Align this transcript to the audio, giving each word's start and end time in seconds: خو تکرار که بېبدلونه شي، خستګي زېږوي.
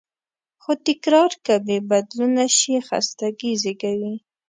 خو 0.61 0.71
تکرار 0.87 1.31
که 1.45 1.53
بېبدلونه 1.65 2.43
شي، 2.57 2.75
خستګي 2.87 3.51
زېږوي. 3.61 4.15